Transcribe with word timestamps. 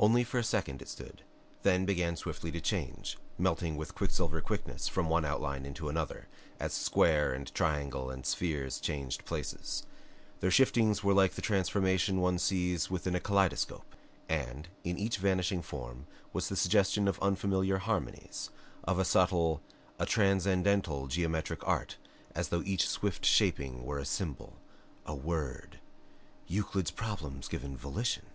Only 0.00 0.24
for 0.24 0.38
a 0.38 0.42
second 0.42 0.82
it 0.82 0.88
stood, 0.88 1.22
then 1.62 1.84
began 1.86 2.16
swiftly 2.16 2.50
to 2.50 2.60
change, 2.60 3.18
melting 3.38 3.76
with 3.76 3.94
quicksilver 3.94 4.40
quickness 4.40 4.88
from 4.88 5.08
one 5.08 5.24
outline 5.24 5.64
into 5.64 5.88
another 5.88 6.26
as 6.58 6.72
square 6.72 7.32
and 7.32 7.54
triangle 7.54 8.10
and 8.10 8.26
spheres 8.26 8.80
changed 8.80 9.24
places. 9.24 9.84
Their 10.40 10.50
shiftings 10.50 11.04
were 11.04 11.14
like 11.14 11.34
the 11.34 11.40
transformations 11.40 12.18
one 12.18 12.40
sees 12.40 12.90
within 12.90 13.14
a 13.14 13.20
kaleidoscope. 13.20 13.94
And 14.28 14.66
in 14.82 14.98
each 14.98 15.18
vanishing 15.18 15.62
form 15.62 16.08
was 16.32 16.48
the 16.48 16.56
suggestion 16.56 17.06
of 17.06 17.22
unfamiliar 17.22 17.78
harmonies, 17.78 18.50
of 18.82 18.98
a 18.98 19.04
subtle, 19.04 19.62
a 20.00 20.04
transcendental 20.04 21.06
geometric 21.06 21.64
art 21.64 21.96
as 22.34 22.48
though 22.48 22.62
each 22.66 22.88
swift 22.88 23.24
shaping 23.24 23.84
were 23.84 24.00
a 24.00 24.04
symbol, 24.04 24.54
a 25.06 25.14
WORD 25.14 25.78
Euclid's 26.48 26.90
problems 26.90 27.46
given 27.46 27.76
volition! 27.76 28.26